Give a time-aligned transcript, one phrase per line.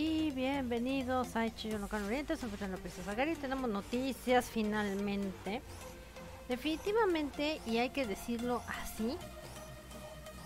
[0.00, 3.34] y bienvenidos a Hecho no Oriente, soy Fernando Princesa Gary.
[3.34, 5.60] Tenemos noticias finalmente.
[6.48, 9.14] Definitivamente, y hay que decirlo así,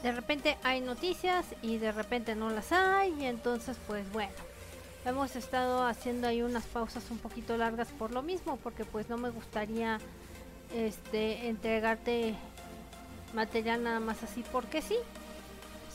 [0.02, 4.32] de repente hay noticias y de repente no las hay, y entonces pues bueno,
[5.04, 9.18] hemos estado haciendo ahí unas pausas un poquito largas por lo mismo, porque pues no
[9.18, 10.00] me gustaría
[10.74, 12.34] este entregarte
[13.34, 14.96] material nada más así porque sí,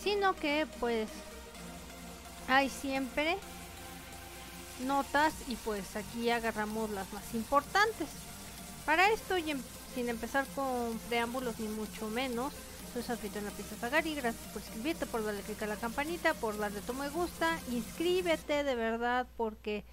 [0.02, 1.10] sino que pues
[2.49, 3.38] hay siempre
[4.85, 8.07] notas y pues aquí agarramos las más importantes.
[8.85, 9.62] Para esto, y em,
[9.94, 12.54] sin empezar con preámbulos ni mucho menos,
[12.93, 14.16] soy su la Pizza Zagari.
[14.16, 17.59] Gracias por suscribirte, por darle click a la campanita, por darle tu me gusta.
[17.71, 19.84] Inscríbete de verdad porque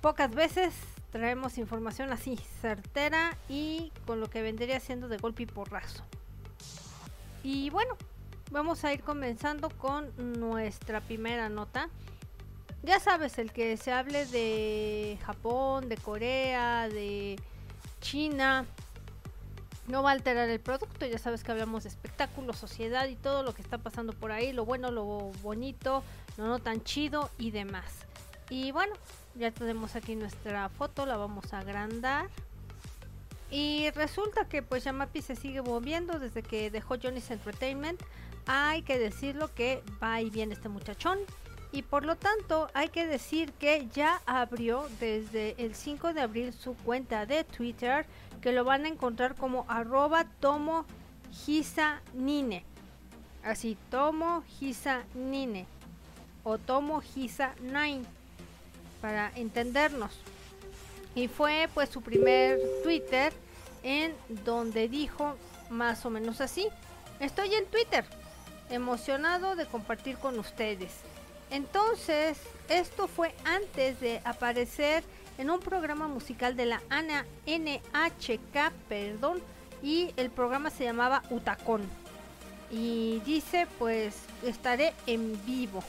[0.00, 0.72] pocas veces
[1.12, 6.02] traemos información así, certera y con lo que vendría siendo de golpe y porrazo.
[7.42, 7.96] Y bueno,
[8.50, 11.88] vamos a ir comenzando con nuestra primera nota.
[12.82, 17.36] Ya sabes, el que se hable de Japón, de Corea, de
[18.00, 18.64] China,
[19.88, 21.06] no va a alterar el producto.
[21.06, 24.52] Ya sabes que hablamos de espectáculo, sociedad y todo lo que está pasando por ahí,
[24.52, 25.04] lo bueno, lo
[25.42, 26.02] bonito,
[26.36, 28.06] lo no tan chido y demás.
[28.50, 28.94] Y bueno,
[29.34, 32.28] ya tenemos aquí nuestra foto, la vamos a agrandar.
[33.50, 38.02] Y resulta que pues Yamapi se sigue moviendo desde que dejó Johnny's Entertainment
[38.46, 41.18] hay que decirlo que va y viene este muchachón.
[41.72, 46.52] Y por lo tanto hay que decir que ya abrió desde el 5 de abril
[46.52, 48.06] su cuenta de Twitter
[48.40, 50.86] que lo van a encontrar como arroba tomo
[52.14, 52.64] nine.
[53.42, 54.44] Así, tomo
[55.14, 55.66] nine
[56.44, 57.02] o tomo
[57.60, 58.04] nine
[59.00, 60.12] para entendernos.
[61.16, 63.32] Y fue pues su primer Twitter
[63.82, 64.14] en
[64.44, 65.34] donde dijo
[65.70, 66.68] más o menos así.
[67.18, 68.04] Estoy en Twitter
[68.68, 70.92] emocionado de compartir con ustedes.
[71.50, 75.04] Entonces, esto fue antes de aparecer
[75.38, 79.40] en un programa musical de la Ana NHK, perdón,
[79.82, 81.82] y el programa se llamaba Utacón.
[82.70, 85.82] Y dice, pues estaré en vivo.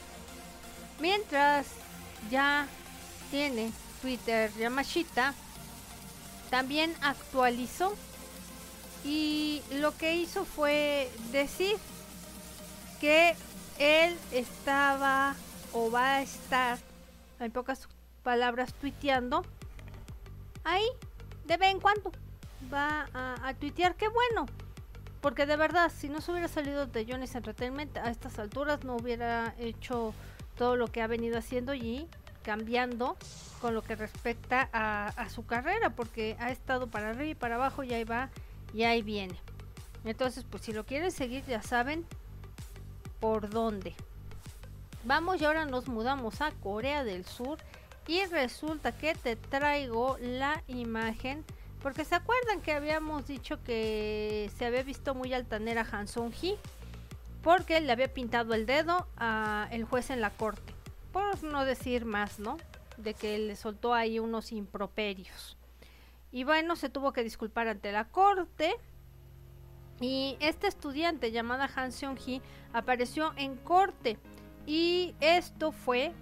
[1.00, 1.66] Mientras
[2.30, 2.66] ya
[3.30, 5.34] tiene Twitter Yamashita,
[6.50, 7.94] también actualizó
[9.04, 11.76] y lo que hizo fue decir
[13.00, 13.36] que
[13.78, 15.34] él estaba
[15.72, 16.78] o va a estar,
[17.40, 17.88] en pocas
[18.22, 19.44] palabras, tuiteando
[20.64, 20.84] ahí
[21.46, 22.12] de vez en cuando.
[22.72, 24.46] Va a, tuitear, qué bueno.
[25.20, 28.96] Porque de verdad, si no se hubiera salido de Johnny's Entertainment a estas alturas, no
[28.96, 30.14] hubiera hecho
[30.56, 32.08] todo lo que ha venido haciendo y
[32.42, 33.16] cambiando
[33.60, 37.82] con lo que respecta a, su carrera, porque ha estado para arriba y para abajo
[37.82, 38.30] y ahí va
[38.72, 39.38] y ahí viene.
[40.04, 42.06] Entonces, pues si lo quieren seguir, ya saben,
[43.20, 43.94] por dónde.
[45.04, 47.58] Vamos y ahora nos mudamos a Corea del Sur
[48.06, 51.44] y resulta que te traigo la imagen
[51.82, 56.56] porque se acuerdan que habíamos dicho que se había visto muy altanera Han Sung Hee
[57.42, 60.77] porque le había pintado el dedo a el juez en la corte.
[61.42, 62.56] No decir más, ¿no?
[62.96, 65.56] De que le soltó ahí unos improperios.
[66.30, 68.74] Y bueno, se tuvo que disculpar ante la corte
[70.00, 72.42] y esta estudiante llamada Han Seong-hee
[72.72, 74.18] apareció en corte
[74.66, 76.12] y esto fue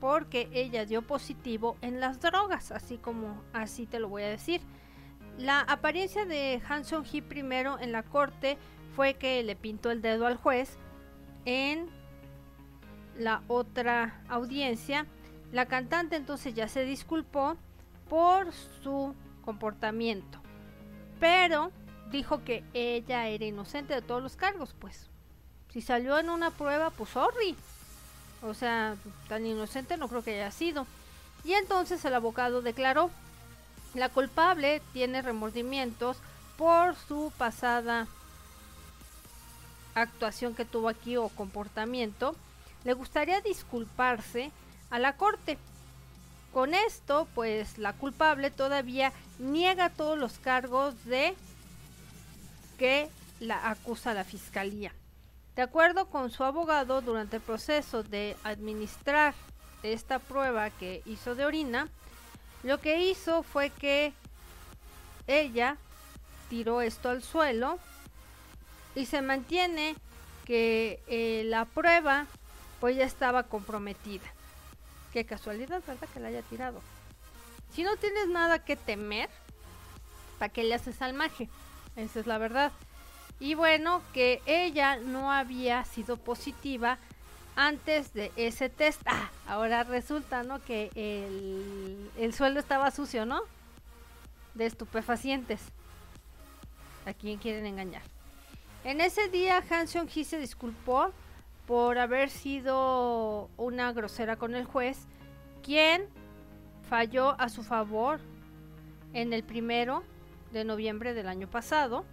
[0.00, 4.60] porque ella dio positivo en las drogas, así como así te lo voy a decir.
[5.38, 8.58] La apariencia de Han Seong-hee primero en la corte
[8.96, 10.76] fue que le pintó el dedo al juez.
[11.44, 11.88] En
[13.22, 15.06] la otra audiencia,
[15.52, 17.56] la cantante entonces ya se disculpó
[18.08, 18.52] por
[18.82, 20.38] su comportamiento.
[21.20, 21.70] Pero
[22.10, 25.08] dijo que ella era inocente de todos los cargos, pues.
[25.70, 27.56] Si salió en una prueba, pues sorry.
[28.42, 28.96] O sea,
[29.28, 30.86] tan inocente no creo que haya sido.
[31.44, 33.10] Y entonces el abogado declaró,
[33.94, 36.18] la culpable tiene remordimientos
[36.56, 38.06] por su pasada
[39.94, 42.34] actuación que tuvo aquí o comportamiento.
[42.84, 44.50] Le gustaría disculparse
[44.90, 45.58] a la corte.
[46.52, 51.34] Con esto, pues la culpable todavía niega todos los cargos de
[52.78, 53.08] que
[53.40, 54.92] la acusa la fiscalía.
[55.56, 59.34] De acuerdo con su abogado, durante el proceso de administrar
[59.82, 61.88] esta prueba que hizo de orina,
[62.62, 64.12] lo que hizo fue que
[65.26, 65.76] ella
[66.48, 67.78] tiró esto al suelo
[68.94, 69.94] y se mantiene
[70.44, 72.26] que eh, la prueba
[72.82, 74.24] pues ya estaba comprometida.
[75.12, 76.08] Qué casualidad, ¿verdad?
[76.12, 76.80] Que la haya tirado.
[77.72, 79.30] Si no tienes nada que temer,
[80.40, 81.48] ¿para qué le haces al maje?
[81.94, 82.72] Esa es la verdad.
[83.38, 86.98] Y bueno, que ella no había sido positiva
[87.54, 89.00] antes de ese test.
[89.06, 90.60] Ah, ahora resulta, ¿no?
[90.64, 93.42] Que el, el suelo estaba sucio, ¿no?
[94.54, 95.60] De estupefacientes.
[97.06, 98.02] ¿A quién quieren engañar?
[98.82, 101.12] En ese día, Han Seong-hee se disculpó
[101.66, 105.06] por haber sido una grosera con el juez,
[105.62, 106.06] quien
[106.88, 108.20] falló a su favor
[109.12, 110.02] en el primero
[110.52, 112.04] de noviembre del año pasado.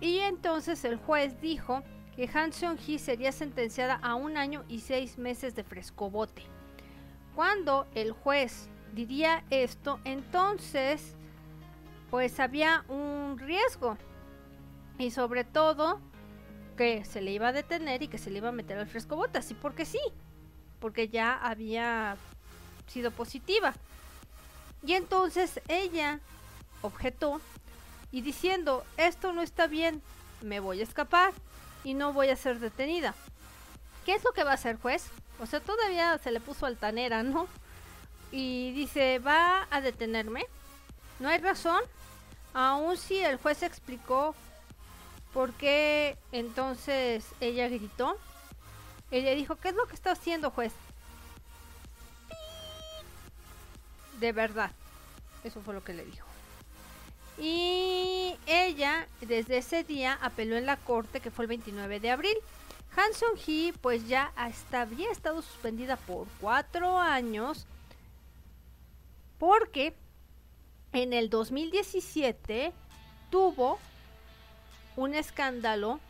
[0.00, 1.82] Y entonces el juez dijo
[2.16, 6.42] que Han Seong-hee sería sentenciada a un año y seis meses de frescobote.
[7.34, 11.16] Cuando el juez diría esto, entonces
[12.10, 13.96] pues había un riesgo
[14.98, 16.00] y sobre todo
[16.74, 19.38] que se le iba a detener y que se le iba a meter al frescobote,
[19.38, 20.00] así porque sí,
[20.80, 22.16] porque ya había
[22.86, 23.74] sido positiva.
[24.86, 26.20] Y entonces ella
[26.82, 27.40] objetó
[28.12, 30.02] y diciendo, esto no está bien,
[30.42, 31.32] me voy a escapar
[31.82, 33.14] y no voy a ser detenida.
[34.04, 35.08] ¿Qué es lo que va a hacer juez?
[35.40, 37.48] O sea, todavía se le puso altanera, ¿no?
[38.30, 40.46] Y dice, va a detenerme.
[41.18, 41.82] No hay razón.
[42.52, 44.34] Aún si el juez explicó
[45.34, 48.16] por qué entonces ella gritó.
[49.10, 50.72] Ella dijo, ¿qué es lo que está haciendo juez?
[54.20, 54.70] De verdad.
[55.42, 56.26] Eso fue lo que le dijo.
[57.36, 62.36] Y ella desde ese día apeló en la corte que fue el 29 de abril.
[62.96, 67.66] Hanson Hee pues ya hasta había estado suspendida por cuatro años
[69.38, 69.94] porque
[70.92, 72.72] en el 2017
[73.30, 73.80] tuvo
[74.96, 76.00] un escándalo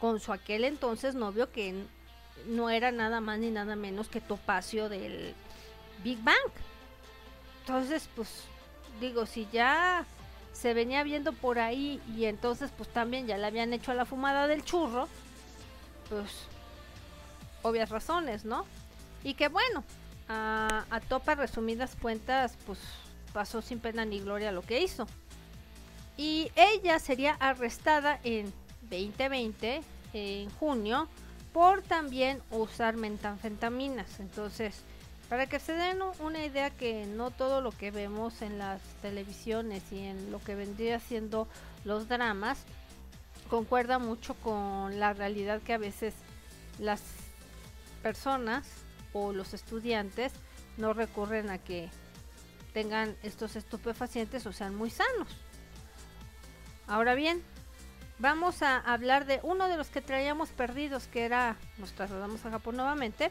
[0.00, 1.74] con su aquel entonces novio que
[2.46, 5.34] no era nada más ni nada menos que Topacio del
[6.02, 6.36] Big Bang.
[7.60, 8.44] Entonces, pues
[9.00, 10.04] digo, si ya
[10.52, 14.04] se venía viendo por ahí y entonces pues también ya le habían hecho a la
[14.04, 15.08] fumada del churro,
[16.08, 16.30] pues
[17.62, 18.64] obvias razones, ¿no?
[19.24, 19.82] Y que bueno,
[20.28, 22.78] a, a topa resumidas cuentas, pues
[23.32, 25.06] pasó sin pena ni gloria lo que hizo.
[26.16, 28.52] Y ella sería arrestada en
[28.82, 29.82] 2020,
[30.12, 31.08] en junio,
[31.52, 34.20] por también usar metanfetaminas.
[34.20, 34.82] Entonces,
[35.28, 39.82] para que se den una idea que no todo lo que vemos en las televisiones
[39.90, 41.48] y en lo que vendría siendo
[41.84, 42.58] los dramas
[43.48, 46.14] concuerda mucho con la realidad que a veces
[46.78, 47.02] las
[48.02, 48.66] personas
[49.12, 50.32] o los estudiantes
[50.76, 51.88] no recurren a que
[52.72, 55.28] tengan estos estupefacientes o sean muy sanos.
[56.86, 57.42] Ahora bien,
[58.18, 62.50] vamos a hablar de uno de los que traíamos perdidos, que era, nos trasladamos a
[62.50, 63.30] Japón nuevamente,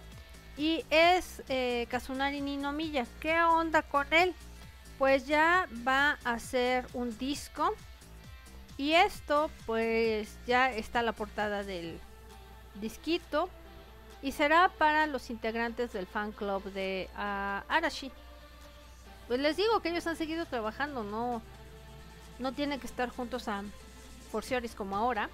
[0.58, 3.06] y es eh, Kazunari Ninomiya.
[3.20, 4.34] ¿Qué onda con él?
[4.98, 7.74] Pues ya va a hacer un disco.
[8.78, 12.00] Y esto, pues ya está la portada del
[12.76, 13.50] disquito.
[14.22, 18.12] Y será para los integrantes del fan club de ah, Arashi.
[19.28, 21.42] Pues les digo que ellos han seguido trabajando, no,
[22.40, 23.64] no tienen que estar juntos a
[24.32, 25.30] forcioris como ahora.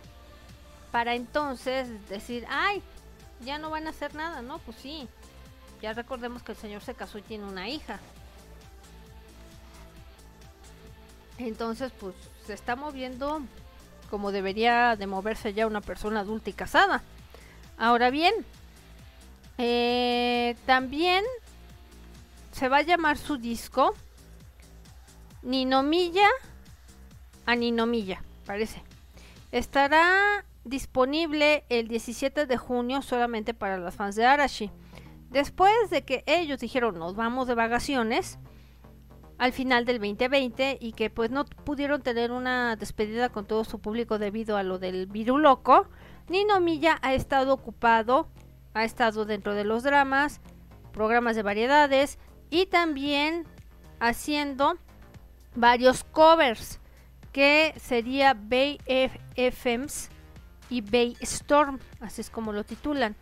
[0.92, 2.82] Para entonces decir, ay,
[3.46, 4.60] ya no van a hacer nada, ¿no?
[4.60, 5.08] Pues sí.
[5.82, 8.00] Ya recordemos que el señor se casó y tiene una hija.
[11.38, 12.16] Entonces, pues
[12.46, 13.42] se está moviendo
[14.10, 17.04] como debería de moverse ya una persona adulta y casada.
[17.78, 18.34] Ahora bien,
[19.58, 21.24] eh, también
[22.52, 23.94] se va a llamar su disco
[25.44, 26.28] Ninomilla
[27.50, 28.84] a Ninomilla, parece.
[29.52, 34.70] Estará disponible el 17 de junio solamente para las fans de Arashi.
[35.32, 38.38] Después de que ellos dijeron nos vamos de vacaciones
[39.40, 43.80] al final del 2020 y que pues no pudieron tener una despedida con todo su
[43.80, 45.88] público debido a lo del virus loco,
[46.28, 48.28] Nino Milla ha estado ocupado,
[48.76, 50.40] ha estado dentro de los dramas,
[50.92, 52.20] programas de variedades
[52.52, 53.48] y también
[54.00, 54.78] haciendo
[55.56, 56.79] varios covers
[57.40, 58.82] que sería Bay
[59.38, 60.10] FMs
[60.70, 63.16] y Bay Storm, así es como lo titulan.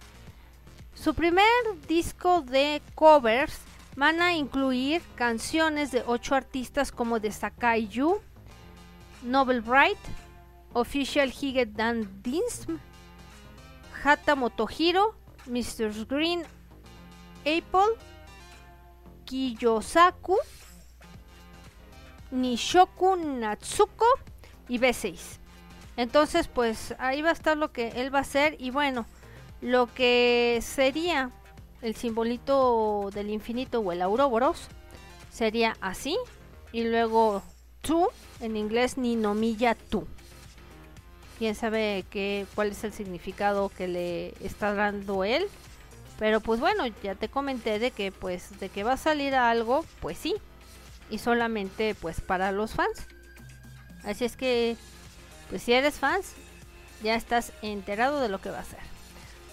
[0.96, 1.46] Su primer
[1.88, 3.60] disco de covers
[3.96, 8.20] van a incluir canciones de ocho artistas como de Sakai Yu,
[9.22, 10.00] Nobel Bright,
[10.74, 12.78] Official Hige Dan Dinsm,
[14.04, 15.14] Hata Motohiro,
[15.46, 15.94] Mr.
[16.08, 16.42] Green
[17.42, 17.94] Apple,
[19.26, 20.38] Kiyosaku,
[22.32, 24.06] Nishoku Natsuko
[24.68, 25.18] y B6.
[25.98, 28.56] Entonces, pues ahí va a estar lo que él va a hacer.
[28.60, 29.06] Y bueno,
[29.62, 31.32] lo que sería
[31.82, 34.68] el simbolito del infinito o el Auroboros
[35.32, 36.18] sería así.
[36.72, 37.42] Y luego
[37.82, 38.10] tú,
[38.42, 40.06] en inglés, Ninomiya tú.
[41.40, 45.48] Quién sabe qué, cuál es el significado que le está dando él.
[46.20, 49.86] Pero pues bueno, ya te comenté de que pues de que va a salir algo,
[50.02, 50.36] pues sí.
[51.10, 53.08] Y solamente pues para los fans.
[54.04, 54.78] Así es que
[55.50, 56.34] pues si eres fans,
[57.02, 58.80] ya estás enterado de lo que va a ser.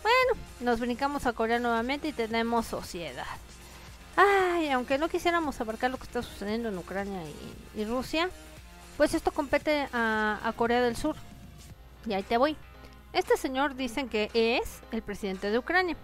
[0.03, 3.25] Bueno, nos brincamos a Corea nuevamente y tenemos sociedad.
[4.17, 7.21] Ay, aunque no quisiéramos abarcar lo que está sucediendo en Ucrania
[7.75, 8.29] y, Rusia,
[8.97, 11.17] pues esto compete a, Corea del Sur.
[12.07, 12.57] Y ahí te voy.
[13.13, 15.97] Este señor dicen que es el presidente de Ucrania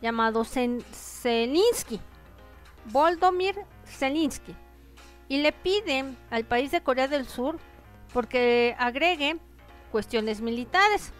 [0.00, 2.00] llamado Zelensky,
[2.86, 3.56] Voldomir
[3.86, 4.54] Zelensky,
[5.28, 7.58] y le piden al país de Corea del Sur
[8.12, 9.38] porque agregue
[9.90, 11.12] cuestiones militares,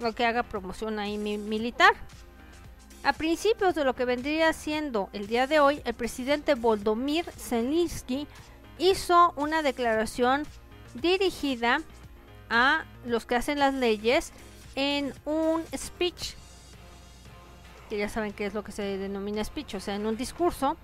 [0.00, 1.94] o que haga promoción ahí militar.
[3.04, 8.26] A principios de lo que vendría siendo el día de hoy, el presidente Voldomir Zelensky
[8.78, 10.44] hizo una declaración
[10.94, 11.80] dirigida
[12.50, 14.32] a los que hacen las leyes
[14.74, 16.34] en un speech
[17.88, 20.76] que ya saben qué es lo que se denomina speech, o sea, en un discurso.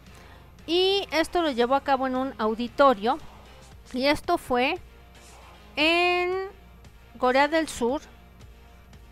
[0.66, 3.18] Y esto lo llevó a cabo en un auditorio.
[3.92, 4.78] Y esto fue
[5.76, 6.30] en
[7.18, 8.00] Corea del Sur,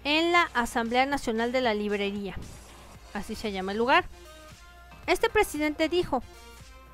[0.04, 2.36] en la Asamblea Nacional de la Librería.
[3.14, 4.04] Así se llama el lugar.
[5.06, 6.22] Este presidente dijo,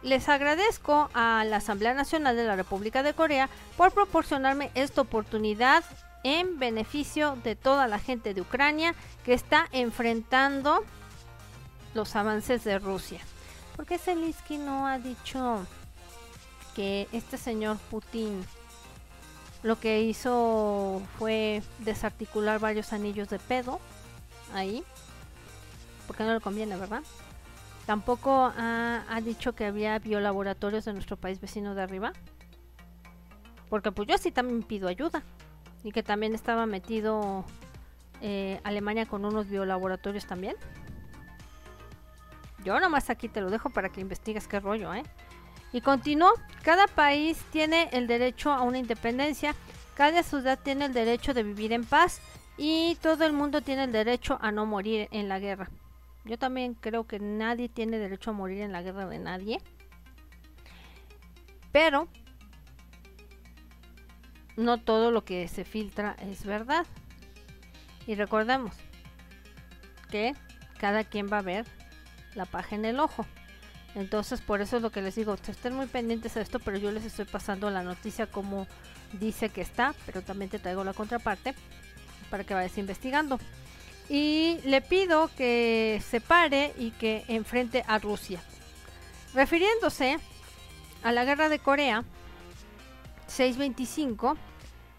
[0.03, 5.85] les agradezco a la Asamblea Nacional de la República de Corea por proporcionarme esta oportunidad
[6.23, 8.95] en beneficio de toda la gente de Ucrania
[9.25, 10.85] que está enfrentando
[11.95, 13.21] los avances de Rusia.
[13.77, 15.67] ¿Por qué Zelensky no ha dicho
[16.75, 18.43] que este señor Putin
[19.63, 23.79] lo que hizo fue desarticular varios anillos de pedo
[24.55, 24.83] ahí?
[26.07, 27.03] Porque no le conviene, ¿verdad?
[27.85, 32.13] Tampoco ha, dicho que había biolaboratorios de nuestro país vecino de arriba.
[33.69, 35.23] Porque pues yo sí también pido ayuda
[35.85, 37.45] y que también estaba metido
[38.23, 40.57] eh, Alemania con unos biolaboratorios también.
[42.67, 45.05] Yo nomás aquí te lo dejo para que investigues qué rollo, ¿eh?
[45.73, 46.33] Y continuó,
[46.65, 49.55] cada país tiene el derecho a una independencia,
[49.95, 52.21] cada ciudad tiene el derecho de vivir en paz
[52.59, 55.71] y todo el mundo tiene el derecho a no morir en la guerra.
[56.25, 59.61] Yo también creo que nadie tiene derecho a morir en la guerra de nadie.
[61.71, 62.09] Pero
[64.57, 66.85] no todo lo que se filtra es verdad.
[68.09, 68.75] Y recordemos
[70.11, 70.35] que
[70.81, 71.65] cada quien va a ver
[72.37, 73.27] la paja en el ojo.
[73.95, 76.93] Entonces, por eso es lo que les digo, estén muy pendientes de esto, pero yo
[76.93, 78.67] les estoy pasando la noticia como
[79.15, 81.55] dice que está, pero también te traigo la contraparte
[82.31, 83.41] para que vayas investigando.
[84.09, 88.41] Y le pido que se pare y que enfrente a Rusia.
[89.35, 90.19] Refiriéndose
[91.03, 92.05] a la guerra de Corea,
[93.27, 94.37] 625,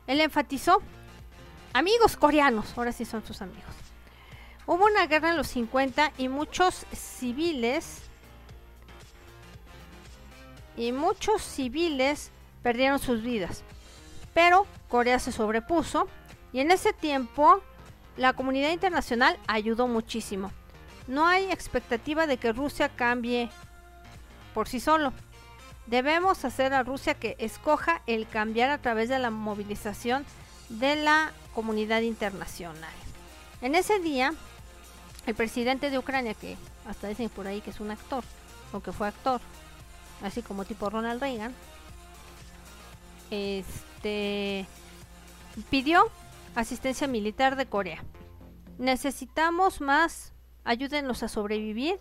[0.07, 0.81] él enfatizó,
[1.73, 3.86] amigos coreanos, ahora sí son sus amigos.
[4.67, 8.01] Hubo una guerra en los 50 y muchos civiles
[10.75, 12.31] y muchos civiles
[12.61, 13.63] perdieron sus vidas.
[14.33, 16.09] Pero Corea se sobrepuso
[16.51, 17.61] y en ese tiempo
[18.17, 20.51] la comunidad internacional ayudó muchísimo.
[21.07, 23.49] No hay expectativa de que Rusia cambie
[24.53, 25.13] por sí solo.
[25.85, 30.25] Debemos hacer a Rusia que escoja el cambiar a través de la movilización
[30.67, 32.91] de la comunidad internacional.
[33.61, 34.33] En ese día,
[35.27, 36.57] el presidente de Ucrania, que
[36.87, 38.23] hasta dicen por ahí que es un actor,
[38.73, 39.41] o que fue actor,
[40.23, 41.53] así como tipo Ronald Reagan,
[43.29, 44.65] este
[45.69, 46.09] pidió
[46.55, 48.03] asistencia militar de Corea.
[48.77, 51.99] Necesitamos más, ayúdenos a sobrevivir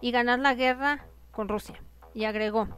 [0.00, 1.80] y ganar la guerra con Rusia.
[2.14, 2.68] Y agregó,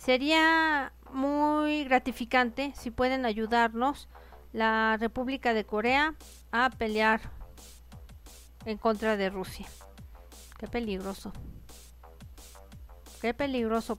[0.00, 4.08] Sería muy gratificante si pueden ayudarnos
[4.54, 6.14] la República de Corea
[6.52, 7.20] a pelear
[8.64, 9.66] en contra de Rusia.
[10.58, 11.32] Qué peligroso.
[13.20, 13.98] Qué peligroso.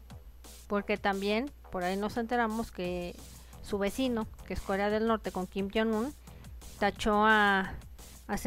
[0.68, 3.15] Porque también por ahí nos enteramos que
[3.62, 6.13] su vecino, que es Corea del Norte con Kim Jong-un,
[6.80, 7.74] tachó a,
[8.27, 8.38] a,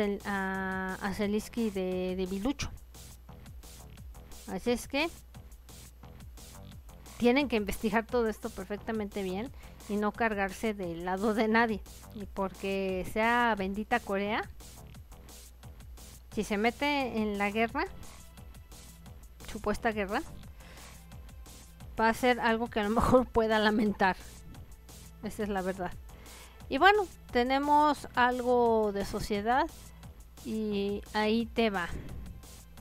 [1.14, 2.70] Zelensky de, de bilucho.
[4.48, 5.08] Así es que
[7.16, 9.50] tienen que investigar todo esto perfectamente bien
[9.88, 11.80] y no cargarse del lado de nadie.
[12.14, 14.48] Y porque sea bendita Corea,
[16.34, 17.84] si se mete en la guerra,
[19.50, 20.22] supuesta guerra,
[21.98, 24.16] va a ser algo que a lo mejor pueda lamentar.
[25.22, 25.92] Esa es la verdad.
[26.68, 29.66] Y bueno, tenemos algo de sociedad
[30.44, 31.88] y ahí te va.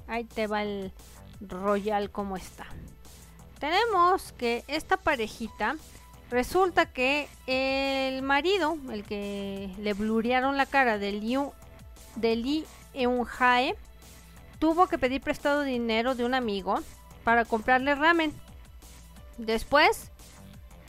[0.07, 0.91] Ahí te va el
[1.39, 2.67] royal como está
[3.63, 5.77] tenemos que esta parejita
[6.29, 11.53] resulta que el marido, el que le blurearon la cara de Liu
[12.17, 13.75] de Lee Eun Jae,
[14.59, 16.79] tuvo que pedir prestado dinero de un amigo
[17.23, 18.33] para comprarle ramen.
[19.37, 20.11] Después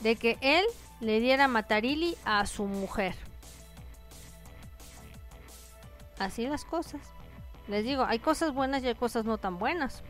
[0.01, 0.63] de que él
[0.99, 3.15] le diera matarili a su mujer.
[6.19, 7.01] Así las cosas.
[7.67, 10.03] Les digo, hay cosas buenas y hay cosas no tan buenas.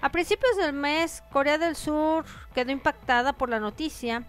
[0.00, 4.24] A principios del mes, Corea del Sur quedó impactada por la noticia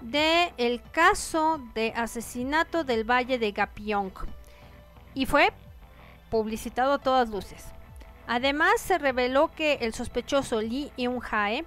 [0.00, 4.12] de el caso de asesinato del Valle de Gapyong
[5.14, 5.52] y fue
[6.30, 7.66] publicitado a todas luces.
[8.26, 11.64] Además, se reveló que el sospechoso Lee Eun-hae,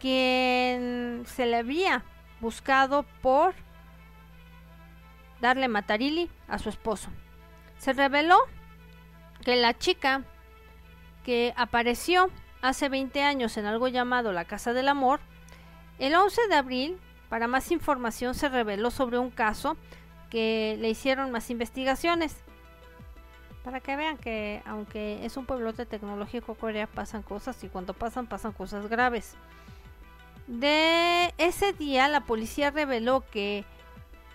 [0.00, 2.04] quien se le había
[2.40, 3.54] buscado por
[5.40, 7.10] darle matarili a su esposo,
[7.78, 8.38] se reveló
[9.44, 10.24] que la chica
[11.24, 12.30] que apareció
[12.62, 15.20] hace 20 años en algo llamado la Casa del Amor,
[15.98, 19.76] el 11 de abril, para más información, se reveló sobre un caso
[20.30, 22.44] que le hicieron más investigaciones.
[23.68, 28.26] Para que vean que aunque es un pueblote tecnológico Corea pasan cosas y cuando pasan
[28.26, 29.34] pasan cosas graves.
[30.46, 33.66] De ese día la policía reveló que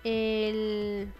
[0.03, 1.11] el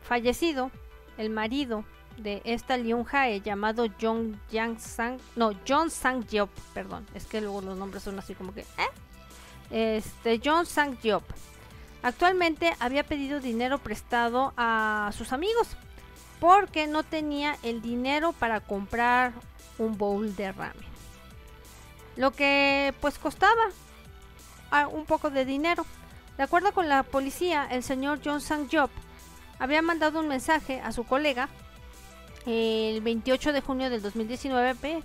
[0.00, 0.70] fallecido,
[1.18, 1.84] el marido
[2.16, 6.24] de esta Leon Jae llamado John Yang Sang, no, John Sang
[6.72, 9.98] perdón, es que luego los nombres son así como que, ¿eh?
[9.98, 11.24] Este, John Sang Diop.
[12.02, 15.76] Actualmente había pedido dinero prestado a sus amigos
[16.40, 19.32] porque no tenía el dinero para comprar
[19.78, 20.90] un bowl de ramen.
[22.16, 23.70] Lo que pues costaba
[24.70, 25.84] ah, un poco de dinero.
[26.36, 28.90] De acuerdo con la policía, el señor John Sang Job
[29.58, 31.48] había mandado un mensaje a su colega
[32.46, 35.02] el 28 de junio del 2019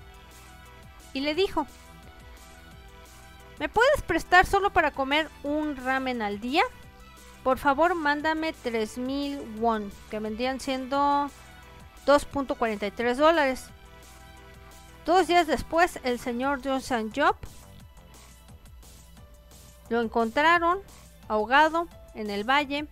[1.13, 1.68] y le dijo,
[3.60, 6.63] ¿me puedes prestar solo para comer un ramen al día?
[7.45, 11.29] Por favor, mándame 3000 won, que vendrían siendo
[12.08, 13.65] 2.43 dólares.
[15.05, 17.36] Dos días después, el señor Johnson Job
[19.89, 20.79] lo encontraron
[21.27, 22.88] ahogado en el valle,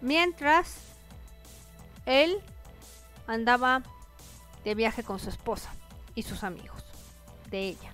[0.00, 0.76] mientras
[2.06, 2.40] él
[3.26, 3.82] andaba
[4.62, 5.74] de viaje con su esposa
[6.14, 6.84] y sus amigos
[7.50, 7.92] de ella.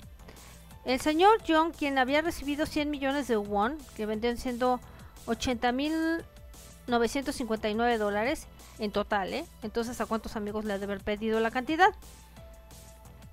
[0.85, 4.79] El señor John, quien había recibido 100 millones de won, que vendrían siendo
[5.27, 8.47] 80.959 dólares
[8.79, 9.45] en total, ¿eh?
[9.63, 11.91] Entonces, ¿a cuántos amigos le ha de haber pedido la cantidad?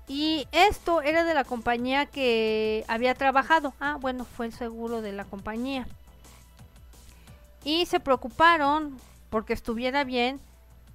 [0.06, 3.72] Y esto era de la compañía que había trabajado.
[3.80, 5.86] Ah, bueno, fue el seguro de la compañía.
[7.64, 8.98] Y se preocuparon
[9.30, 10.40] porque estuviera bien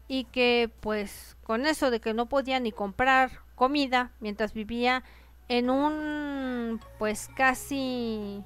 [0.07, 5.03] y que pues con eso de que no podía ni comprar comida mientras vivía
[5.47, 8.43] en un pues casi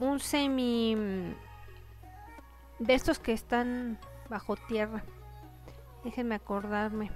[0.00, 1.34] un semi mm,
[2.80, 5.04] de estos que están bajo tierra.
[6.02, 7.10] Déjenme acordarme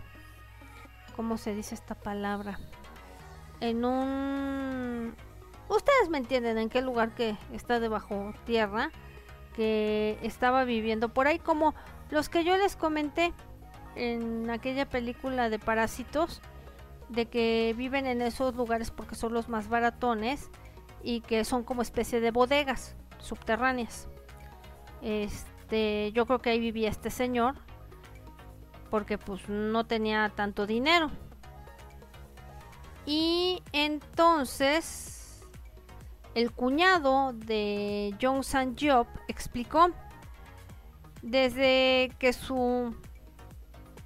[1.16, 2.58] cómo se dice esta palabra.
[3.60, 5.14] En un
[5.68, 8.90] ustedes me entienden en qué lugar que está debajo tierra
[9.56, 11.74] que estaba viviendo por ahí como
[12.10, 13.32] los que yo les comenté
[13.94, 16.42] en aquella película de parásitos
[17.08, 20.50] de que viven en esos lugares porque son los más baratones
[21.04, 24.08] y que son como especie de bodegas subterráneas.
[25.02, 27.54] Este, yo creo que ahí vivía este señor
[28.90, 31.10] porque pues no tenía tanto dinero.
[33.06, 35.44] Y entonces
[36.34, 39.90] el cuñado de Jong San Job explicó
[41.22, 42.96] desde que su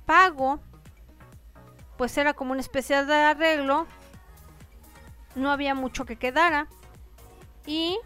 [0.05, 0.59] pago
[1.97, 3.87] pues era como una especie de arreglo
[5.35, 6.69] no había mucho que quedara
[7.69, 8.01] y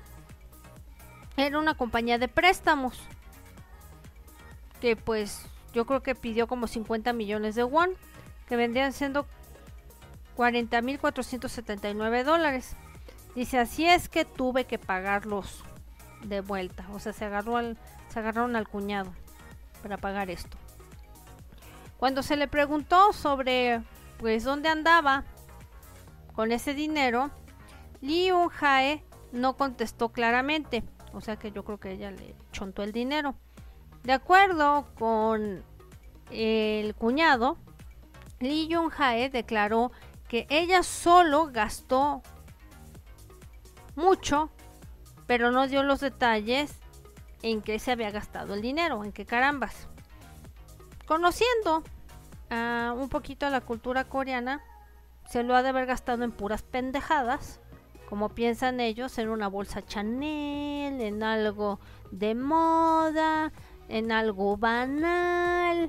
[1.37, 2.98] era una compañía de préstamos
[4.81, 7.92] que pues yo creo que pidió como 50 millones de won
[8.48, 9.25] que vendrían siendo
[10.37, 12.75] 40.479 dólares.
[13.37, 15.62] Dice, así es que tuve que pagarlos
[16.25, 16.85] de vuelta.
[16.92, 19.12] O sea, se, agarró al, se agarraron al cuñado
[19.81, 20.57] para pagar esto.
[21.98, 23.81] Cuando se le preguntó sobre,
[24.18, 25.22] pues, dónde andaba
[26.35, 27.31] con ese dinero,
[28.01, 30.85] Lee Jae no contestó claramente.
[31.12, 33.35] O sea que yo creo que ella le chontó el dinero.
[34.05, 35.62] De acuerdo con
[36.31, 37.57] el cuñado,
[38.40, 39.92] Lee Jung-hae declaró
[40.27, 42.23] que ella solo gastó
[43.95, 44.51] mucho,
[45.27, 46.79] pero no dio los detalles
[47.42, 49.88] en qué se había gastado el dinero, en qué carambas.
[51.07, 51.83] Conociendo
[52.51, 54.62] un poquito a la cultura coreana,
[55.29, 57.61] se lo ha de haber gastado en puras pendejadas
[58.12, 63.55] como piensan ellos, en una bolsa Chanel, en algo de moda,
[63.88, 65.88] en algo banal,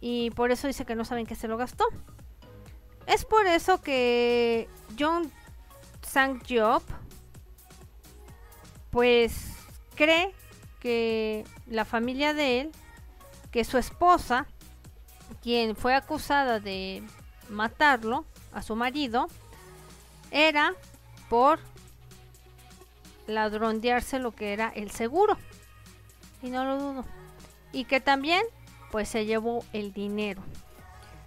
[0.00, 1.84] y por eso dice que no saben que se lo gastó.
[3.08, 5.32] Es por eso que John
[6.00, 6.80] Sang Job
[8.90, 9.52] pues
[9.96, 10.32] cree
[10.78, 12.72] que la familia de él,
[13.50, 14.46] que su esposa,
[15.42, 17.02] quien fue acusada de
[17.48, 19.26] matarlo a su marido,
[20.30, 20.76] era
[21.28, 21.60] por
[23.26, 25.36] ladrondearse lo que era el seguro.
[26.42, 27.04] Y no lo dudo.
[27.72, 28.42] Y que también
[28.90, 30.42] pues se llevó el dinero.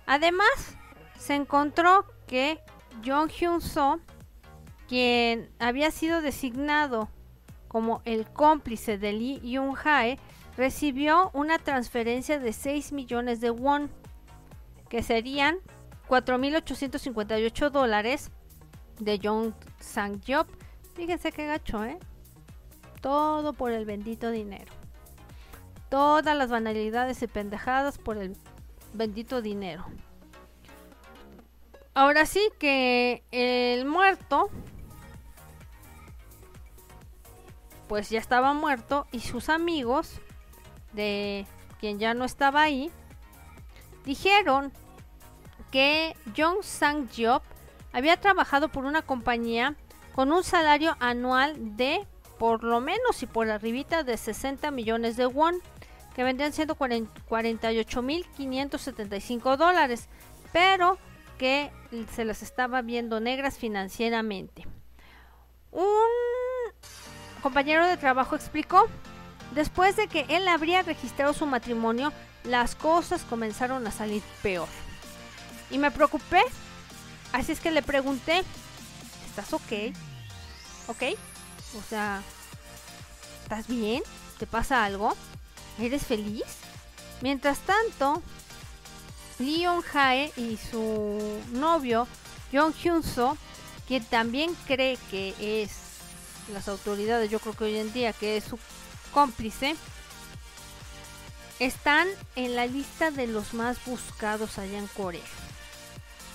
[0.05, 0.75] Además,
[1.17, 2.59] se encontró que
[3.05, 3.99] Jong Hyun So,
[4.87, 7.09] quien había sido designado
[7.67, 10.19] como el cómplice de Lee Yun Hae,
[10.57, 13.89] recibió una transferencia de 6 millones de won,
[14.89, 15.59] que serían
[16.09, 18.31] 4.858 dólares
[18.99, 20.47] de Jong Sang Job.
[20.95, 21.97] Fíjense qué gacho, ¿eh?
[23.01, 24.71] Todo por el bendito dinero.
[25.89, 28.37] Todas las banalidades y pendejadas por el
[28.93, 29.85] bendito dinero.
[31.93, 34.49] Ahora sí que el muerto,
[37.87, 40.21] pues ya estaba muerto y sus amigos,
[40.93, 41.45] de
[41.79, 42.91] quien ya no estaba ahí,
[44.05, 44.71] dijeron
[45.71, 47.41] que Jong Sang Job
[47.93, 49.75] había trabajado por una compañía
[50.13, 52.05] con un salario anual de
[52.37, 55.61] por lo menos y por arribita de 60 millones de won
[56.15, 60.07] que vendrían siendo 48.575 dólares,
[60.51, 60.97] pero
[61.37, 61.71] que
[62.13, 64.65] se las estaba viendo negras financieramente.
[65.71, 65.81] Un
[67.41, 68.87] compañero de trabajo explicó,
[69.53, 72.11] después de que él habría registrado su matrimonio,
[72.43, 74.67] las cosas comenzaron a salir peor.
[75.69, 76.41] Y me preocupé,
[77.31, 78.43] así es que le pregunté,
[79.27, 79.93] ¿estás ok?
[80.87, 81.03] ¿Ok?
[81.77, 82.21] O sea,
[83.43, 84.03] ¿estás bien?
[84.37, 85.15] ¿Te pasa algo?
[85.79, 86.43] ¿Eres feliz?
[87.21, 88.21] Mientras tanto,
[89.39, 92.07] Leon Hae y su novio
[92.51, 93.37] Jong Hyun So,
[93.87, 95.71] quien también cree que es
[96.51, 98.59] las autoridades, yo creo que hoy en día que es su
[99.13, 99.75] cómplice,
[101.59, 105.21] están en la lista de los más buscados allá en Corea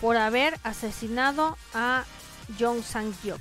[0.00, 2.04] por haber asesinado a
[2.59, 3.40] Jong Sang-yeop.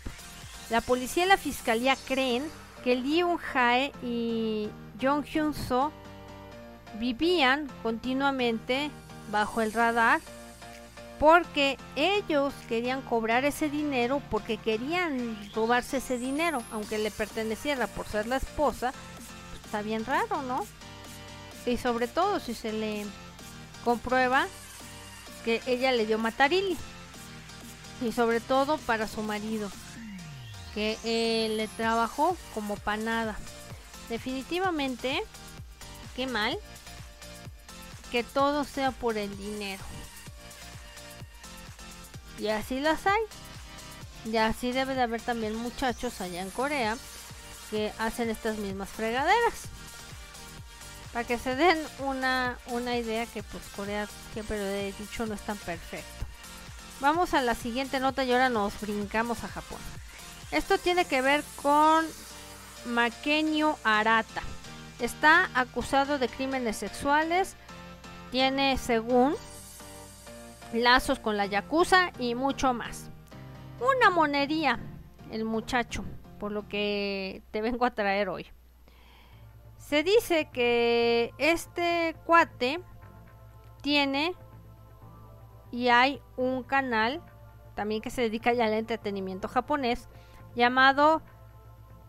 [0.69, 2.43] La policía y la fiscalía creen
[2.83, 4.69] que Lee Eun-hae y
[5.01, 5.91] Jong Hyun-so
[6.99, 8.89] vivían continuamente
[9.31, 10.21] bajo el radar
[11.19, 18.07] porque ellos querían cobrar ese dinero porque querían robarse ese dinero, aunque le perteneciera por
[18.07, 20.65] ser la esposa, pues, está bien raro, ¿no?
[21.65, 23.05] Y sobre todo si se le
[23.83, 24.47] comprueba
[25.45, 26.75] que ella le dio matarili.
[28.01, 29.71] Y sobre todo para su marido
[30.73, 33.38] que eh, le trabajó como panada.
[34.10, 35.23] Definitivamente,
[36.15, 36.60] qué mal
[38.12, 39.84] que todo sea por el dinero.
[42.39, 43.21] Y así las hay.
[44.25, 46.97] Y así debe de haber también muchachos allá en Corea
[47.69, 49.69] que hacen estas mismas fregaderas.
[51.15, 55.34] Para que se den una, una idea que pues Corea siempre lo he dicho no
[55.34, 56.25] es tan perfecto.
[56.99, 59.78] Vamos a la siguiente nota y ahora nos brincamos a Japón.
[60.51, 62.06] Esto tiene que ver con
[62.88, 64.41] Makenio Arata.
[64.99, 67.56] Está acusado de crímenes sexuales.
[68.30, 69.36] Tiene, según,
[70.73, 73.10] lazos con la Yakuza y mucho más.
[73.80, 74.80] Una monería,
[75.32, 76.04] el muchacho,
[76.41, 78.47] por lo que te vengo a traer hoy.
[79.87, 82.81] Se dice que este cuate
[83.83, 84.33] tiene
[85.71, 87.21] y hay un canal
[87.75, 90.09] también que se dedica ya al entretenimiento japonés
[90.55, 91.21] llamado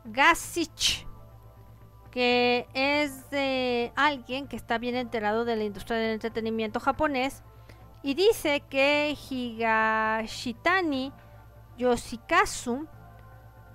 [0.07, 1.07] Gasich,
[2.11, 7.43] que es de alguien que está bien enterado de la industria del entretenimiento japonés
[8.03, 11.13] y dice que Higashitani
[11.77, 12.87] Yoshikazu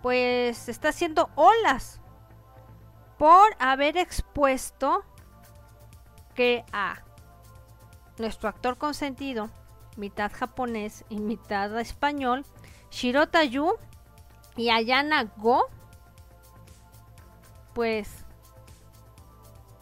[0.01, 2.00] pues está haciendo olas
[3.21, 5.03] por haber expuesto
[6.33, 7.03] que a
[8.17, 9.51] nuestro actor consentido,
[9.95, 12.47] mitad japonés y mitad español,
[12.89, 13.75] Shirota Yu,
[14.55, 15.69] y Ayana Go,
[17.75, 18.25] pues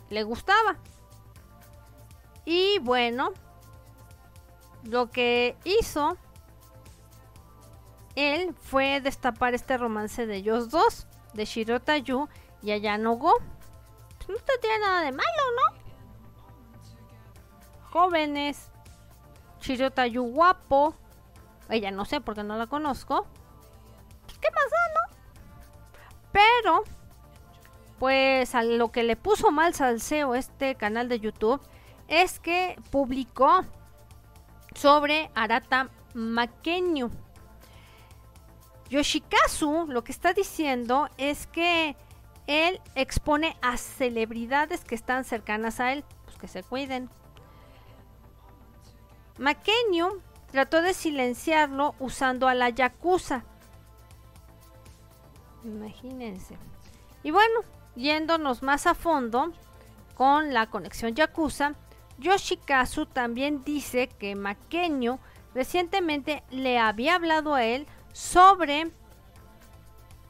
[0.10, 0.76] le gustaba.
[2.44, 3.32] Y bueno,
[4.84, 6.18] lo que hizo
[8.16, 12.28] él fue destapar este romance de ellos dos, de Shirota Yu
[12.62, 13.34] y Ayano Go.
[14.26, 15.80] Pues, no tiene nada de malo, ¿no?
[17.92, 18.70] Jóvenes,
[19.60, 20.94] Shirota Yu guapo,
[21.70, 23.26] ella no sé porque no la conozco.
[24.40, 25.16] ¿qué pasa, no?
[26.32, 26.84] Pero,
[27.98, 31.62] pues a lo que le puso mal salseo este canal de YouTube
[32.08, 33.66] es que publicó
[34.76, 37.10] sobre Arata Makenyu.
[38.90, 41.96] Yoshikazu lo que está diciendo es que
[42.50, 47.08] él expone a celebridades que están cercanas a él, pues que se cuiden.
[49.38, 50.20] Makenyu
[50.52, 53.44] trató de silenciarlo usando a la Yakuza.
[55.64, 56.58] Imagínense.
[57.22, 57.60] Y bueno,
[57.96, 59.54] yéndonos más a fondo
[60.16, 61.76] con la conexión Yakuza,
[62.18, 65.20] Yoshikazu también dice que Makenyu
[65.54, 68.92] recientemente le había hablado a él sobre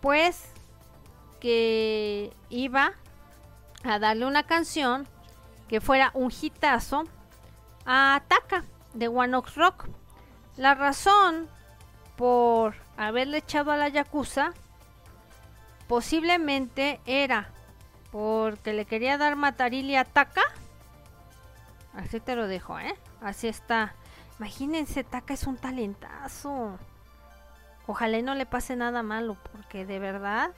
[0.02, 0.54] pues
[1.40, 2.94] que iba
[3.84, 5.08] a darle una canción
[5.68, 7.04] que fuera un hitazo
[7.86, 9.88] a Taka de One Ok Rock.
[10.58, 11.48] La razón
[12.18, 14.52] por haberle echado a la Yakuza
[15.88, 17.50] posiblemente era
[18.12, 20.42] porque le quería dar Matarili a Taka.
[21.94, 22.96] Así te lo dejo, ¿eh?
[23.22, 23.94] Así está.
[24.38, 26.78] Imagínense, Taka es un talentazo.
[27.88, 30.52] Ojalá no le pase nada malo, porque de verdad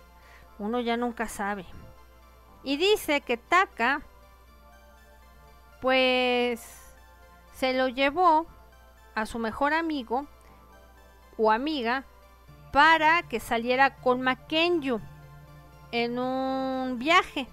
[0.62, 1.66] uno ya nunca sabe.
[2.64, 4.02] Y dice que Taka,
[5.82, 6.62] pues,
[7.56, 8.46] se lo llevó
[9.16, 10.28] a su mejor amigo
[11.38, 12.04] o amiga
[12.72, 15.02] para que saliera con Makenyu
[15.92, 17.48] en un viaje.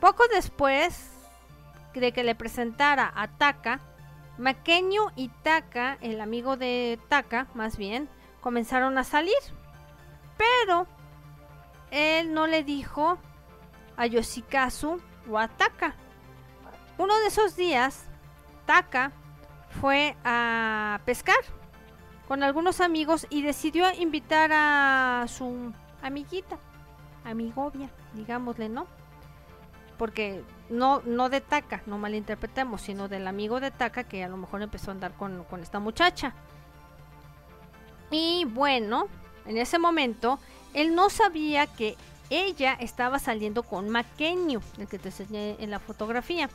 [0.00, 1.10] Poco después
[1.94, 3.78] de que le presentara a Taka,
[4.36, 8.08] Makenyu y Taka, el amigo de Taka más bien,
[8.40, 9.38] comenzaron a salir.
[10.36, 10.88] Pero
[11.92, 13.18] él no le dijo
[13.96, 15.00] a Yoshikazu
[15.30, 15.94] o a Taka.
[16.98, 18.06] Uno de esos días,
[18.66, 19.12] Taka
[19.80, 21.36] fue a pescar
[22.26, 26.58] con algunos amigos y decidió invitar a su amiguita,
[27.24, 28.86] amigovia, digámosle, ¿no?
[29.98, 34.38] Porque no, no de Taka, no malinterpretemos, sino del amigo de Taka que a lo
[34.38, 36.34] mejor empezó a andar con, con esta muchacha.
[38.10, 39.08] Y bueno,
[39.44, 40.38] en ese momento,
[40.74, 41.96] él no sabía que
[42.30, 46.48] ella estaba saliendo con Makenyu, el que te enseñé en la fotografía.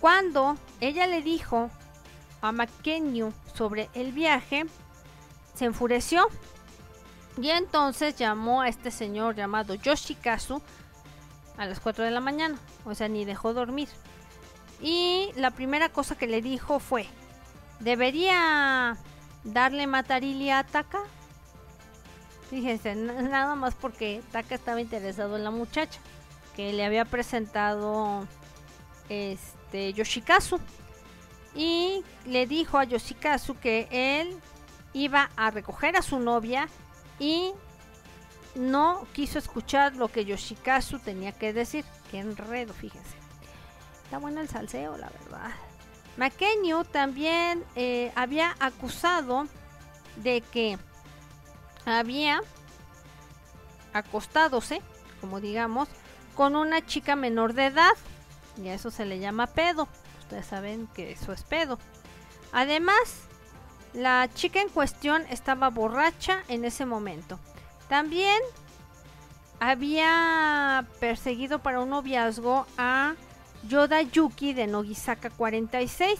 [0.00, 1.70] Cuando ella le dijo
[2.40, 4.66] a Makenyu sobre el viaje,
[5.54, 6.28] se enfureció
[7.40, 10.62] y entonces llamó a este señor llamado Yoshikazu
[11.56, 13.88] a las 4 de la mañana, o sea, ni dejó dormir.
[14.80, 17.06] Y la primera cosa que le dijo fue,
[17.80, 18.96] debería
[19.42, 21.00] darle Matarili a Taka.
[22.50, 26.00] Fíjense, nada más porque Taka estaba interesado en la muchacha
[26.56, 28.26] que le había presentado
[29.08, 30.58] este Yoshikazu
[31.54, 34.38] y le dijo a Yoshikazu que él
[34.92, 36.68] iba a recoger a su novia
[37.18, 37.52] y
[38.54, 41.84] no quiso escuchar lo que Yoshikazu tenía que decir.
[42.10, 43.14] Qué enredo, fíjense.
[44.04, 45.50] Está bueno el salseo, la verdad.
[46.16, 49.46] Makenyu también eh, había acusado
[50.16, 50.78] de que
[51.88, 52.40] había
[53.92, 54.82] acostadose,
[55.20, 55.88] como digamos,
[56.34, 57.92] con una chica menor de edad.
[58.62, 59.88] Y a eso se le llama pedo.
[60.20, 61.78] Ustedes saben que eso es pedo.
[62.52, 63.28] Además,
[63.92, 67.38] la chica en cuestión estaba borracha en ese momento.
[67.88, 68.40] También
[69.60, 73.14] había perseguido para un noviazgo a
[73.66, 76.18] Yoda Yuki de Nogisaka 46,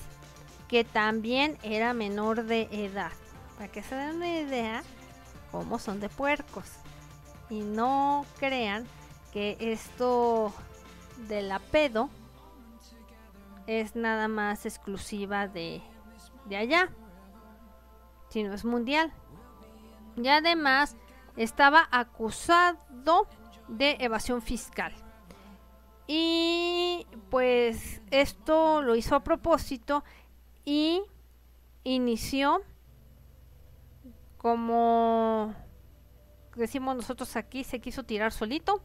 [0.69, 3.13] que también era menor de edad.
[3.57, 4.83] Para que se den una idea
[5.51, 6.67] cómo son de puercos.
[7.51, 8.87] Y no crean
[9.33, 10.53] que esto
[11.29, 12.11] de la pedo
[13.67, 15.83] es nada más exclusiva de,
[16.47, 16.91] de allá,
[18.31, 19.13] sino es mundial.
[20.17, 20.97] Y además
[21.37, 23.29] estaba acusado
[23.69, 24.93] de evasión fiscal.
[26.07, 30.05] Y pues esto lo hizo a propósito
[30.65, 31.03] y
[31.85, 32.63] inició
[34.39, 35.55] como
[36.57, 38.81] decimos nosotros aquí, se quiso tirar solito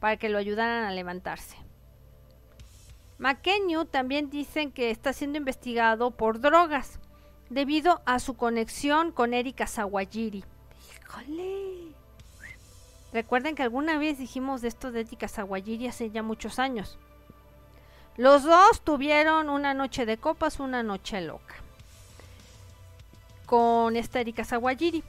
[0.00, 1.56] para que lo ayudaran a levantarse.
[3.18, 6.98] Makenyu también dicen que está siendo investigado por drogas
[7.48, 10.44] debido a su conexión con Erika Sawajiri.
[11.06, 11.94] ¡Híjole!
[13.12, 16.98] Recuerden que alguna vez dijimos de esto de Etika Sawajiri hace ya muchos años.
[18.16, 21.63] Los dos tuvieron una noche de copas, una noche loca.
[23.46, 25.04] Con esta Erika Sawajiri.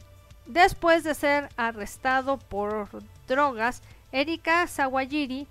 [0.45, 2.89] Después de ser arrestado por
[3.27, 5.47] drogas, Erika Sawajiri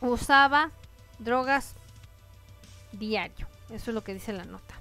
[0.00, 0.70] usaba
[1.18, 1.74] drogas
[2.92, 3.46] diario.
[3.70, 4.74] Eso es lo que dice la nota.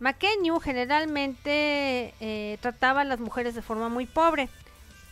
[0.00, 4.48] Makenyu generalmente eh, trataba a las mujeres de forma muy pobre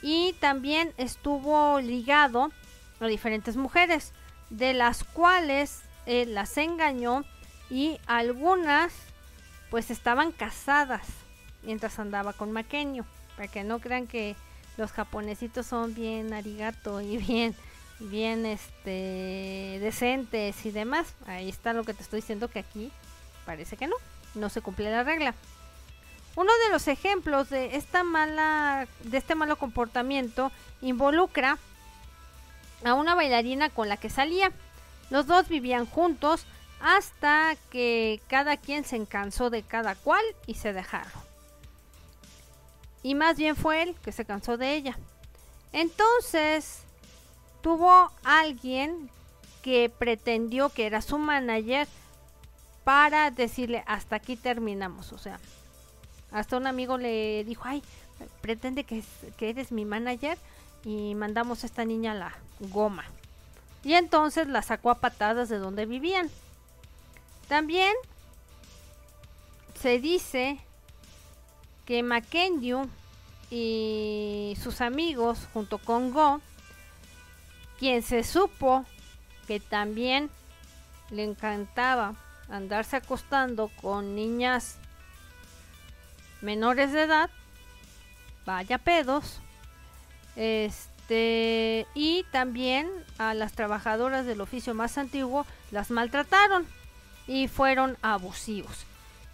[0.02, 2.50] y también estuvo ligado
[3.00, 4.12] a diferentes mujeres.
[4.50, 7.24] de las cuales él las engañó
[7.68, 8.94] y algunas
[9.70, 11.06] pues estaban casadas
[11.62, 13.04] mientras andaba con Maqueño,
[13.36, 14.36] para que no crean que
[14.76, 17.54] los japonesitos son bien arigato y bien
[18.00, 21.14] bien este decentes y demás.
[21.26, 22.92] Ahí está lo que te estoy diciendo que aquí
[23.44, 23.96] parece que no,
[24.34, 25.34] no se cumple la regla.
[26.36, 31.58] Uno de los ejemplos de esta mala de este malo comportamiento involucra
[32.84, 34.52] a una bailarina con la que salía.
[35.10, 36.46] Los dos vivían juntos
[36.80, 41.12] hasta que cada quien se cansó de cada cual y se dejaron.
[43.02, 44.98] Y más bien fue él que se cansó de ella.
[45.72, 46.82] Entonces,
[47.62, 49.10] tuvo alguien
[49.62, 51.86] que pretendió que era su manager
[52.84, 55.12] para decirle hasta aquí terminamos.
[55.12, 55.38] O sea,
[56.32, 57.82] hasta un amigo le dijo, ay,
[58.40, 59.02] pretende que,
[59.36, 60.38] que eres mi manager
[60.84, 63.04] y mandamos a esta niña a la goma.
[63.84, 66.30] Y entonces la sacó a patadas de donde vivían.
[67.48, 67.94] También
[69.80, 70.60] se dice
[71.86, 72.84] que Mackenzie
[73.50, 76.42] y sus amigos junto con Go,
[77.78, 78.84] quien se supo
[79.46, 80.30] que también
[81.10, 82.14] le encantaba
[82.50, 84.76] andarse acostando con niñas
[86.42, 87.30] menores de edad,
[88.44, 89.40] vaya pedos,
[90.36, 96.66] este, y también a las trabajadoras del oficio más antiguo las maltrataron
[97.28, 98.84] y fueron abusivos.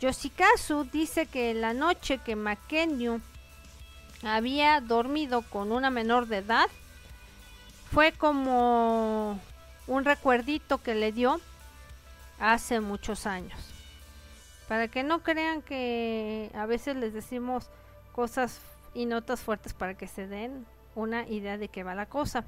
[0.00, 3.20] Yoshikazu dice que la noche que Makenyu
[4.22, 6.66] había dormido con una menor de edad
[7.90, 9.40] fue como
[9.86, 11.40] un recuerdito que le dio
[12.40, 13.58] hace muchos años.
[14.68, 17.70] Para que no crean que a veces les decimos
[18.12, 18.60] cosas
[18.92, 22.44] y notas fuertes para que se den una idea de qué va la cosa.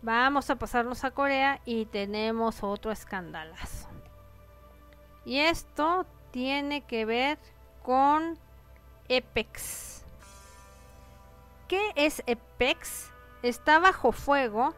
[0.00, 3.88] Vamos a pasarnos a Corea y tenemos otro escandalazo.
[5.24, 7.38] Y esto tiene que ver
[7.82, 8.38] con
[9.08, 10.04] Epex.
[11.68, 13.10] ¿Qué es Epex?
[13.42, 14.74] Está bajo fuego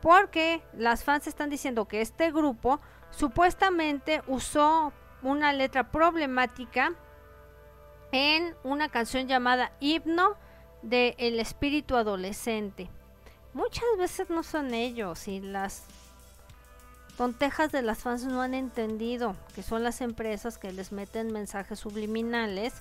[0.00, 2.80] porque las fans están diciendo que este grupo
[3.10, 6.92] supuestamente usó una letra problemática
[8.12, 10.36] en una canción llamada Himno
[10.82, 12.90] de El espíritu adolescente.
[13.54, 15.86] Muchas veces no son ellos y las
[17.16, 21.78] tontejas de las fans no han entendido que son las empresas que les meten mensajes
[21.78, 22.72] subliminales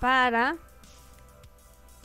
[0.00, 0.56] para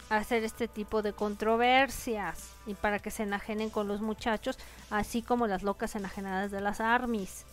[0.10, 4.58] hacer este tipo de controversias y para que se enajenen con los muchachos,
[4.90, 7.46] así como las locas enajenadas de las armies.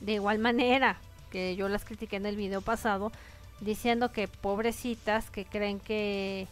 [0.00, 3.12] De igual manera que yo las critiqué en el video pasado,
[3.60, 6.46] diciendo que pobrecitas que creen que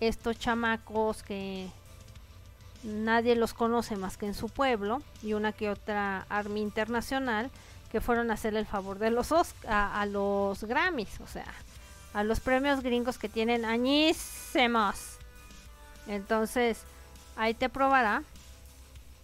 [0.00, 1.68] estos chamacos que
[2.82, 7.50] nadie los conoce más que en su pueblo y una que otra army internacional
[7.90, 9.32] que fueron a hacer el favor de los
[9.66, 11.52] a, los Grammys, o sea,
[12.14, 15.18] a los premios gringos que tienen añísimos.
[16.06, 16.84] Entonces,
[17.36, 18.22] ahí te probará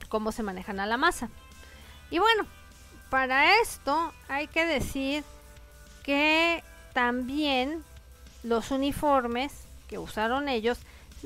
[0.08, 1.28] cómo se manejan a la masa.
[2.10, 2.46] Y bueno,
[3.08, 5.24] para esto hay que decir
[6.02, 7.84] que también
[8.42, 9.52] los uniformes
[9.88, 10.78] que usaron ellos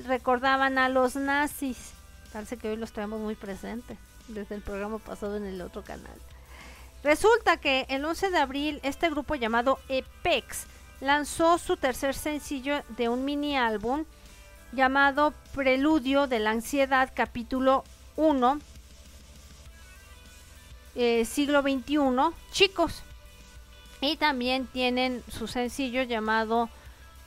[0.07, 1.93] recordaban a los nazis.
[2.33, 6.15] Parece que hoy los traemos muy presentes desde el programa pasado en el otro canal.
[7.03, 10.67] Resulta que el 11 de abril este grupo llamado Epex
[11.01, 14.05] lanzó su tercer sencillo de un mini álbum
[14.73, 17.85] llamado Preludio de la Ansiedad capítulo
[18.17, 18.61] 1
[20.95, 21.97] eh, siglo XXI
[22.53, 23.03] chicos
[24.01, 26.69] y también tienen su sencillo llamado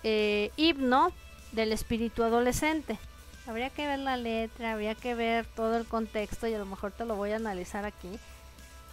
[0.03, 1.11] eh, Himno
[1.51, 2.99] del espíritu adolescente
[3.45, 6.91] Habría que ver la letra, habría que ver todo el contexto y a lo mejor
[6.91, 8.19] te lo voy a analizar aquí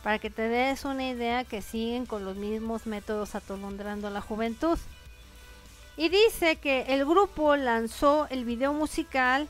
[0.03, 4.21] para que te des una idea que siguen con los mismos métodos atolondrando a la
[4.21, 4.79] juventud.
[5.96, 9.48] Y dice que el grupo lanzó el video musical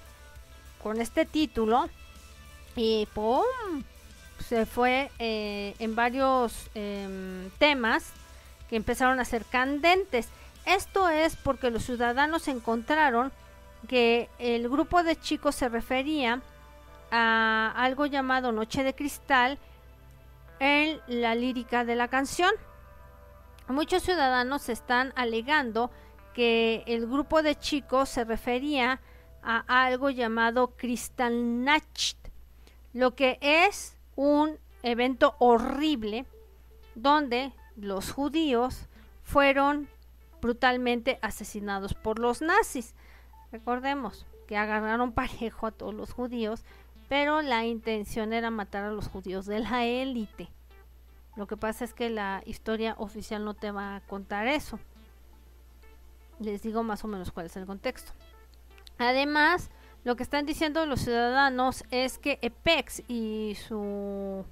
[0.83, 1.89] con este título
[2.75, 3.45] y ¡pum!
[4.49, 8.11] Se fue eh, en varios em, temas
[8.69, 10.29] que empezaron a ser candentes.
[10.67, 13.33] Esto es porque los ciudadanos encontraron
[13.89, 16.43] que el grupo de chicos se refería
[17.11, 19.59] a algo llamado Noche de Cristal
[20.59, 22.53] en la lírica de la canción.
[23.69, 25.91] Muchos ciudadanos están alegando
[26.35, 29.01] que el grupo de chicos se refería
[29.43, 32.17] a algo llamado Kristallnacht,
[32.93, 36.27] lo que es un evento horrible
[36.95, 38.87] donde los judíos
[39.23, 39.89] fueron
[40.41, 42.95] brutalmente asesinados por los nazis.
[43.53, 46.65] Recordemos que agarraron parejo a todos los judíos
[47.11, 50.49] pero la intención era matar a los judíos de la élite.
[51.35, 54.79] Lo que pasa es que la historia oficial no te va a contar eso.
[56.39, 58.13] Les digo más o menos cuál es el contexto.
[58.97, 59.71] Además,
[60.05, 64.45] lo que están diciendo los ciudadanos es que EPEX y su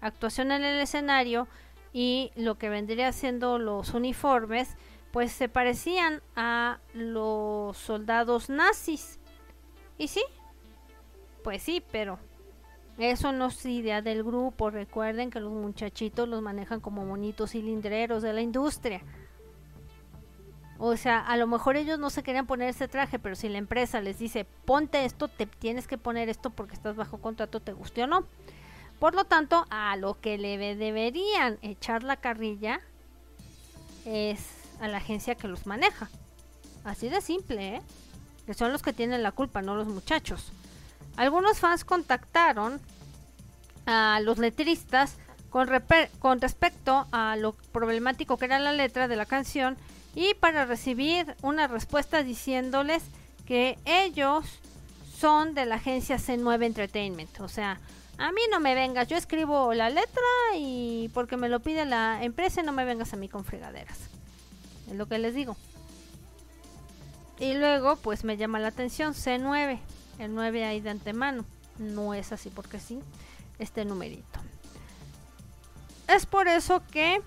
[0.00, 1.48] actuación en el escenario
[1.92, 4.74] y lo que vendría siendo los uniformes,
[5.12, 9.18] pues se parecían a los soldados nazis.
[9.98, 10.22] Y sí,
[11.42, 12.18] pues sí, pero
[12.98, 14.70] eso no es idea del grupo.
[14.70, 19.02] Recuerden que los muchachitos los manejan como monitos cilindreros de la industria.
[20.78, 23.58] O sea, a lo mejor ellos no se querían poner ese traje, pero si la
[23.58, 27.72] empresa les dice, ponte esto, te tienes que poner esto porque estás bajo contrato, te
[27.72, 28.26] guste o no.
[28.98, 32.80] Por lo tanto, a lo que le deberían echar la carrilla
[34.04, 36.08] es a la agencia que los maneja.
[36.84, 37.82] Así de simple, ¿eh?
[38.46, 40.52] Que son los que tienen la culpa, no los muchachos.
[41.16, 42.80] Algunos fans contactaron
[43.86, 45.16] a los letristas
[45.50, 45.68] con,
[46.18, 49.76] con respecto a lo problemático que era la letra de la canción
[50.14, 53.02] y para recibir una respuesta diciéndoles
[53.46, 54.44] que ellos
[55.18, 57.40] son de la agencia C9 Entertainment.
[57.40, 57.80] O sea,
[58.18, 60.22] a mí no me vengas, yo escribo la letra
[60.56, 63.98] y porque me lo pide la empresa no me vengas a mí con fregaderas.
[64.86, 65.56] Es lo que les digo.
[67.38, 69.80] Y luego pues me llama la atención C9
[70.18, 71.44] el 9 ahí de antemano.
[71.78, 73.00] No es así porque sí,
[73.58, 74.40] este numerito.
[76.08, 77.20] Es por eso que,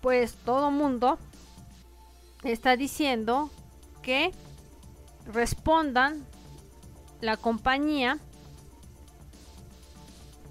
[0.00, 1.18] pues todo mundo
[2.44, 3.50] está diciendo
[4.02, 4.32] que
[5.26, 6.24] respondan
[7.20, 8.18] la compañía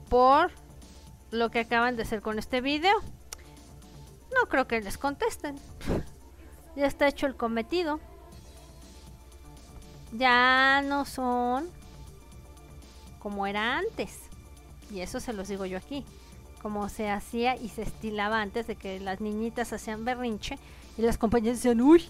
[0.09, 0.51] por
[1.31, 3.01] lo que acaban de hacer con este video.
[4.33, 5.59] No creo que les contesten.
[6.75, 7.99] ya está hecho el cometido
[10.11, 11.69] ya no son
[13.19, 14.19] como era antes.
[14.91, 16.05] Y eso se los digo yo aquí.
[16.61, 20.57] Como se hacía y se estilaba antes de que las niñitas hacían berrinche
[20.97, 22.05] y las compañías decían, uy,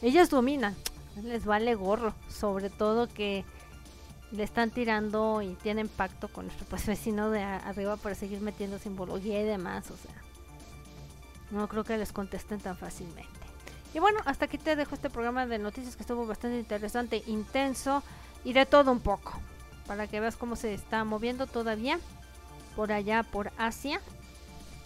[0.00, 0.74] ellas dominan.
[1.22, 2.14] Les vale gorro.
[2.28, 3.44] Sobre todo que
[4.30, 8.78] le están tirando y tienen pacto con nuestro pues, vecino de arriba para seguir metiendo
[8.78, 9.90] simbología y demás.
[9.90, 10.14] O sea,
[11.52, 13.28] no creo que les contesten tan fácilmente.
[13.94, 18.02] Y bueno, hasta aquí te dejo este programa de noticias que estuvo bastante interesante, intenso
[18.42, 19.38] y de todo un poco.
[19.86, 21.98] Para que veas cómo se está moviendo todavía
[22.74, 24.00] por allá, por Asia.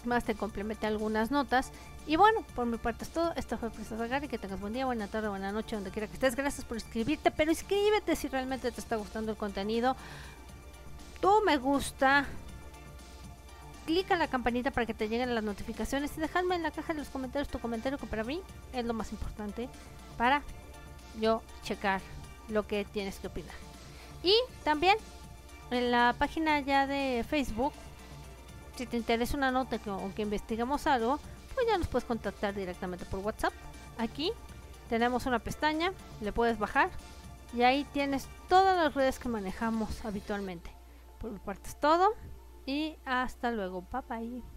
[0.04, 1.70] Más te complementé algunas notas.
[2.06, 3.32] Y bueno, por mi parte es todo.
[3.36, 4.28] Esto fue Prisa Zagari.
[4.28, 6.34] Que tengas buen día, buena tarde, buena noche, donde quiera que estés.
[6.34, 9.96] Gracias por escribirte, pero escríbete si realmente te está gustando el contenido.
[11.20, 12.26] Tu me gusta,
[13.86, 16.92] clica en la campanita para que te lleguen las notificaciones y dejadme en la caja
[16.92, 19.68] de los comentarios tu comentario que para mí es lo más importante
[20.18, 20.42] para
[21.20, 22.02] yo checar
[22.48, 23.54] lo que tienes que opinar.
[24.22, 24.34] Y
[24.64, 24.98] también
[25.70, 27.72] en la página ya de Facebook,
[28.76, 31.18] si te interesa una nota que, o que investigamos algo,
[31.54, 33.52] pues ya nos puedes contactar directamente por WhatsApp.
[33.98, 34.32] Aquí
[34.88, 36.90] tenemos una pestaña, le puedes bajar
[37.54, 40.70] y ahí tienes todas las redes que manejamos habitualmente.
[41.20, 42.14] Por mi parte es todo
[42.66, 43.82] y hasta luego.
[43.90, 44.55] Bye bye.